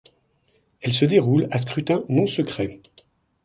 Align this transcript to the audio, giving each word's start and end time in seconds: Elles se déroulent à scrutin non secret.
Elles 0.81 0.93
se 0.93 1.05
déroulent 1.05 1.47
à 1.51 1.59
scrutin 1.59 2.03
non 2.09 2.25
secret. 2.25 2.81